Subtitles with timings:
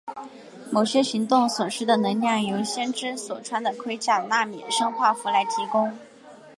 [0.71, 5.95] 某些行动所需的能量由先知所穿的盔甲纳米生化服来提供。